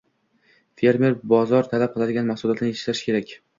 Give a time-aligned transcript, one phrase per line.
[0.81, 3.39] Fermer bozor talab qiladigan mahsulotni yetishtirishi kerak.